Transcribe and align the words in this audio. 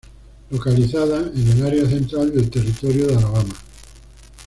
Localizada 0.49 1.19
en 1.19 1.47
el 1.59 1.63
área 1.63 1.87
central 1.87 2.33
del 2.33 2.49
Territorio 2.49 3.05
de 3.05 3.17
Alabama, 3.17 3.43
St. 3.53 4.29